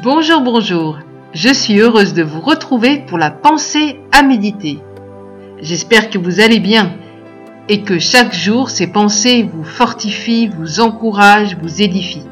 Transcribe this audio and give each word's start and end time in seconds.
Bonjour, 0.00 0.40
bonjour. 0.40 1.00
Je 1.34 1.52
suis 1.52 1.78
heureuse 1.78 2.14
de 2.14 2.22
vous 2.22 2.40
retrouver 2.40 3.04
pour 3.06 3.18
la 3.18 3.30
pensée 3.30 4.00
à 4.10 4.22
méditer. 4.22 4.78
J'espère 5.60 6.08
que 6.08 6.16
vous 6.16 6.40
allez 6.40 6.60
bien 6.60 6.94
et 7.68 7.82
que 7.82 7.98
chaque 7.98 8.32
jour 8.32 8.70
ces 8.70 8.86
pensées 8.86 9.42
vous 9.42 9.64
fortifient, 9.64 10.48
vous 10.48 10.80
encouragent, 10.80 11.58
vous 11.60 11.82
édifient. 11.82 12.26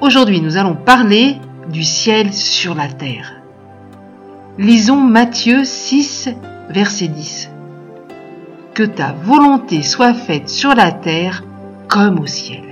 Aujourd'hui, 0.00 0.40
nous 0.40 0.56
allons 0.56 0.76
parler 0.76 1.38
du 1.72 1.82
ciel 1.82 2.32
sur 2.32 2.76
la 2.76 2.86
terre. 2.86 3.42
Lisons 4.58 5.00
Matthieu 5.00 5.64
6, 5.64 6.28
verset 6.70 7.08
10. 7.08 7.50
Que 8.74 8.84
ta 8.84 9.12
volonté 9.24 9.82
soit 9.82 10.14
faite 10.14 10.48
sur 10.48 10.76
la 10.76 10.92
terre 10.92 11.42
comme 11.88 12.20
au 12.20 12.26
ciel. 12.26 12.67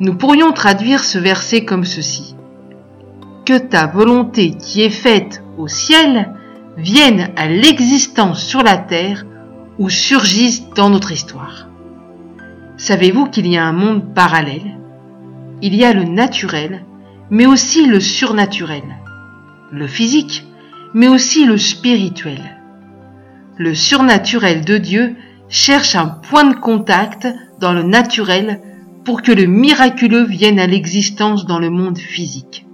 Nous 0.00 0.16
pourrions 0.16 0.52
traduire 0.52 1.04
ce 1.04 1.18
verset 1.18 1.64
comme 1.64 1.84
ceci. 1.84 2.34
Que 3.46 3.58
ta 3.58 3.86
volonté 3.86 4.52
qui 4.52 4.82
est 4.82 4.90
faite 4.90 5.42
au 5.56 5.68
ciel 5.68 6.32
vienne 6.76 7.30
à 7.36 7.46
l'existence 7.46 8.42
sur 8.42 8.62
la 8.62 8.76
terre 8.76 9.24
ou 9.78 9.88
surgisse 9.88 10.68
dans 10.70 10.90
notre 10.90 11.12
histoire. 11.12 11.68
Savez-vous 12.76 13.26
qu'il 13.26 13.46
y 13.46 13.56
a 13.56 13.64
un 13.64 13.72
monde 13.72 14.14
parallèle? 14.14 14.78
Il 15.62 15.76
y 15.76 15.84
a 15.84 15.92
le 15.92 16.04
naturel, 16.04 16.84
mais 17.30 17.46
aussi 17.46 17.86
le 17.86 18.00
surnaturel, 18.00 18.82
le 19.70 19.86
physique, 19.86 20.44
mais 20.92 21.06
aussi 21.06 21.44
le 21.44 21.56
spirituel. 21.56 22.40
Le 23.58 23.74
surnaturel 23.76 24.64
de 24.64 24.76
Dieu 24.76 25.14
cherche 25.48 25.94
un 25.94 26.06
point 26.08 26.44
de 26.44 26.56
contact 26.56 27.28
dans 27.60 27.72
le 27.72 27.84
naturel 27.84 28.60
pour 29.04 29.22
que 29.22 29.32
le 29.32 29.46
miraculeux 29.46 30.24
vienne 30.24 30.58
à 30.58 30.66
l'existence 30.66 31.46
dans 31.46 31.58
le 31.58 31.70
monde 31.70 31.98
physique. 31.98 32.66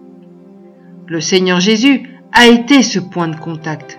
Le 1.06 1.20
Seigneur 1.20 1.60
Jésus 1.60 2.08
a 2.32 2.46
été 2.46 2.82
ce 2.82 3.00
point 3.00 3.28
de 3.28 3.36
contact. 3.36 3.98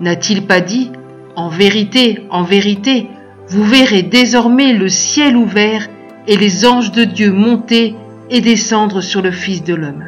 N'a-t-il 0.00 0.46
pas 0.46 0.60
dit, 0.60 0.90
En 1.36 1.48
vérité, 1.48 2.24
en 2.30 2.42
vérité, 2.42 3.06
vous 3.48 3.62
verrez 3.62 4.02
désormais 4.02 4.72
le 4.72 4.88
ciel 4.88 5.36
ouvert 5.36 5.88
et 6.26 6.36
les 6.36 6.66
anges 6.66 6.92
de 6.92 7.04
Dieu 7.04 7.32
monter 7.32 7.94
et 8.30 8.40
descendre 8.40 9.00
sur 9.00 9.22
le 9.22 9.30
Fils 9.30 9.62
de 9.62 9.74
l'homme. 9.74 10.06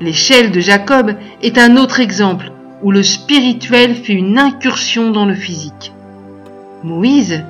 L'échelle 0.00 0.50
de 0.50 0.60
Jacob 0.60 1.14
est 1.42 1.58
un 1.58 1.76
autre 1.76 2.00
exemple 2.00 2.52
où 2.82 2.90
le 2.90 3.02
spirituel 3.02 3.94
fait 3.94 4.14
une 4.14 4.38
incursion 4.38 5.10
dans 5.10 5.26
le 5.26 5.34
physique. 5.34 5.92
Moïse 6.82 7.44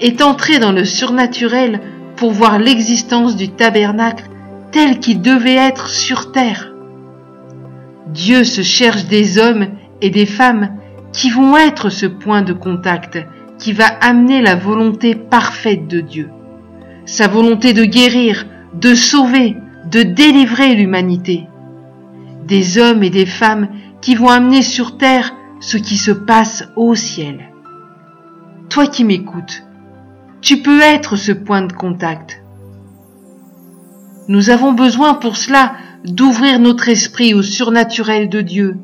est 0.00 0.20
entré 0.22 0.58
dans 0.58 0.72
le 0.72 0.84
surnaturel 0.84 1.80
pour 2.16 2.32
voir 2.32 2.58
l'existence 2.58 3.36
du 3.36 3.48
tabernacle 3.50 4.28
tel 4.70 4.98
qu'il 4.98 5.20
devait 5.20 5.56
être 5.56 5.88
sur 5.88 6.32
terre. 6.32 6.72
Dieu 8.08 8.44
se 8.44 8.62
cherche 8.62 9.06
des 9.06 9.38
hommes 9.38 9.68
et 10.00 10.10
des 10.10 10.26
femmes 10.26 10.76
qui 11.12 11.30
vont 11.30 11.56
être 11.56 11.90
ce 11.90 12.06
point 12.06 12.42
de 12.42 12.52
contact 12.52 13.18
qui 13.58 13.72
va 13.72 13.86
amener 13.86 14.42
la 14.42 14.56
volonté 14.56 15.14
parfaite 15.14 15.86
de 15.86 16.00
Dieu. 16.00 16.30
Sa 17.04 17.28
volonté 17.28 17.72
de 17.72 17.84
guérir, 17.84 18.46
de 18.74 18.94
sauver, 18.94 19.56
de 19.90 20.02
délivrer 20.02 20.74
l'humanité. 20.74 21.46
Des 22.46 22.78
hommes 22.78 23.02
et 23.02 23.10
des 23.10 23.26
femmes 23.26 23.68
qui 24.00 24.14
vont 24.14 24.28
amener 24.28 24.62
sur 24.62 24.98
terre 24.98 25.32
ce 25.60 25.76
qui 25.76 25.96
se 25.96 26.10
passe 26.10 26.68
au 26.76 26.94
ciel. 26.94 27.52
Toi 28.68 28.86
qui 28.88 29.04
m'écoutes, 29.04 29.62
tu 30.42 30.60
peux 30.60 30.80
être 30.80 31.14
ce 31.14 31.30
point 31.30 31.62
de 31.62 31.72
contact. 31.72 32.42
Nous 34.26 34.50
avons 34.50 34.72
besoin 34.72 35.14
pour 35.14 35.36
cela 35.36 35.74
d'ouvrir 36.04 36.58
notre 36.58 36.88
esprit 36.88 37.32
au 37.32 37.42
surnaturel 37.42 38.28
de 38.28 38.40
Dieu, 38.40 38.76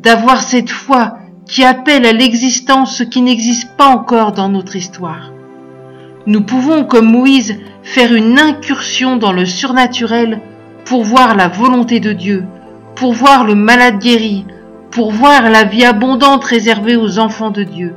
d'avoir 0.00 0.42
cette 0.42 0.70
foi 0.70 1.18
qui 1.46 1.62
appelle 1.62 2.04
à 2.06 2.12
l'existence 2.12 2.96
ce 2.96 3.04
qui 3.04 3.22
n'existe 3.22 3.76
pas 3.76 3.86
encore 3.86 4.32
dans 4.32 4.48
notre 4.48 4.74
histoire. 4.74 5.30
Nous 6.26 6.40
pouvons, 6.40 6.84
comme 6.84 7.12
Moïse, 7.12 7.56
faire 7.84 8.12
une 8.12 8.36
incursion 8.36 9.16
dans 9.16 9.32
le 9.32 9.46
surnaturel 9.46 10.40
pour 10.84 11.04
voir 11.04 11.36
la 11.36 11.46
volonté 11.46 12.00
de 12.00 12.12
Dieu, 12.12 12.44
pour 12.96 13.12
voir 13.12 13.44
le 13.44 13.54
malade 13.54 14.00
guéri, 14.00 14.44
pour 14.90 15.12
voir 15.12 15.50
la 15.50 15.62
vie 15.62 15.84
abondante 15.84 16.42
réservée 16.42 16.96
aux 16.96 17.20
enfants 17.20 17.52
de 17.52 17.62
Dieu. 17.62 17.94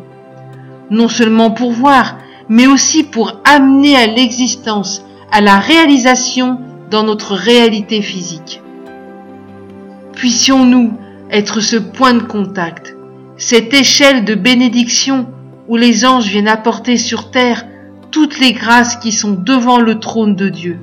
Non 0.91 1.07
seulement 1.07 1.49
pour 1.49 1.71
voir, 1.71 2.17
mais 2.49 2.65
aussi 2.65 3.03
pour 3.03 3.39
amener 3.45 3.95
à 3.95 4.07
l'existence, 4.07 5.05
à 5.31 5.39
la 5.39 5.59
réalisation 5.59 6.59
dans 6.89 7.03
notre 7.03 7.35
réalité 7.35 8.01
physique. 8.01 8.61
Puissions-nous 10.13 10.93
être 11.29 11.61
ce 11.61 11.77
point 11.77 12.15
de 12.15 12.23
contact, 12.23 12.97
cette 13.37 13.73
échelle 13.73 14.25
de 14.25 14.33
bénédiction 14.33 15.27
où 15.67 15.77
les 15.77 16.05
anges 16.05 16.27
viennent 16.27 16.47
apporter 16.47 16.97
sur 16.97 17.29
terre 17.29 17.65
toutes 18.11 18.39
les 18.39 18.53
grâces 18.53 18.95
qui 18.95 19.11
sont 19.11 19.33
devant 19.33 19.79
le 19.79 19.99
trône 19.99 20.35
de 20.35 20.49
Dieu. 20.49 20.79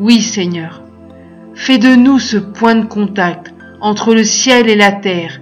Oui 0.00 0.22
Seigneur, 0.22 0.82
fais 1.54 1.76
de 1.76 1.94
nous 1.94 2.18
ce 2.18 2.38
point 2.38 2.74
de 2.74 2.86
contact 2.86 3.54
entre 3.82 4.14
le 4.14 4.24
ciel 4.24 4.70
et 4.70 4.76
la 4.76 4.92
terre, 4.92 5.40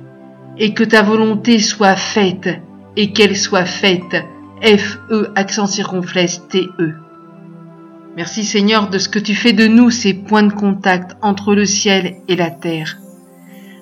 et 0.58 0.74
que 0.74 0.82
ta 0.82 1.02
volonté 1.02 1.60
soit 1.60 1.96
faite, 1.96 2.48
et 2.96 3.12
qu'elle 3.12 3.36
soit 3.36 3.64
faite 3.64 4.24
F-E 4.62 5.32
accent 5.34 5.66
circonflexe 5.66 6.42
T-E. 6.48 6.94
Merci 8.16 8.44
Seigneur 8.44 8.88
de 8.88 8.98
ce 8.98 9.08
que 9.08 9.18
tu 9.18 9.34
fais 9.34 9.52
de 9.52 9.66
nous 9.66 9.90
ces 9.90 10.14
points 10.14 10.44
de 10.44 10.52
contact 10.52 11.16
entre 11.20 11.54
le 11.54 11.64
ciel 11.64 12.16
et 12.28 12.36
la 12.36 12.50
terre. 12.50 12.98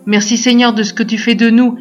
Merci 0.07 0.37
Seigneur 0.37 0.73
de 0.73 0.83
ce 0.83 0.95
que 0.95 1.03
tu 1.03 1.19
fais 1.19 1.35
de 1.35 1.51
nous 1.51 1.79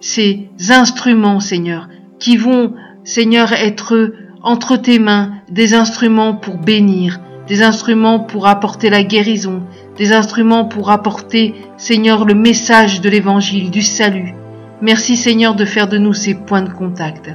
ces 0.00 0.48
instruments 0.68 1.40
Seigneur 1.40 1.88
qui 2.18 2.36
vont 2.36 2.74
Seigneur 3.04 3.52
être 3.52 4.12
entre 4.42 4.76
tes 4.76 4.98
mains 4.98 5.32
des 5.50 5.74
instruments 5.74 6.34
pour 6.34 6.58
bénir, 6.58 7.20
des 7.48 7.62
instruments 7.62 8.20
pour 8.20 8.46
apporter 8.46 8.90
la 8.90 9.02
guérison, 9.02 9.62
des 9.96 10.12
instruments 10.12 10.66
pour 10.66 10.90
apporter 10.90 11.54
Seigneur 11.78 12.26
le 12.26 12.34
message 12.34 13.00
de 13.00 13.08
l'évangile, 13.08 13.70
du 13.70 13.82
salut. 13.82 14.34
Merci 14.82 15.16
Seigneur 15.16 15.54
de 15.54 15.64
faire 15.64 15.88
de 15.88 15.96
nous 15.96 16.12
ces 16.12 16.34
points 16.34 16.62
de 16.62 16.72
contact. 16.72 17.30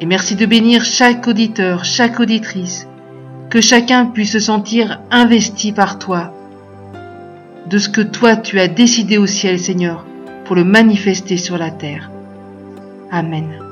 Et 0.00 0.06
merci 0.06 0.36
de 0.36 0.46
bénir 0.46 0.84
chaque 0.84 1.26
auditeur, 1.26 1.84
chaque 1.84 2.20
auditrice, 2.20 2.86
que 3.50 3.60
chacun 3.60 4.06
puisse 4.06 4.32
se 4.32 4.38
sentir 4.38 5.00
investi 5.10 5.72
par 5.72 5.98
toi, 5.98 6.32
de 7.68 7.78
ce 7.78 7.88
que 7.88 8.00
toi 8.00 8.36
tu 8.36 8.60
as 8.60 8.68
décidé 8.68 9.18
au 9.18 9.26
ciel, 9.26 9.58
Seigneur, 9.58 10.06
pour 10.44 10.56
le 10.56 10.64
manifester 10.64 11.36
sur 11.36 11.58
la 11.58 11.70
terre. 11.70 12.10
Amen. 13.10 13.67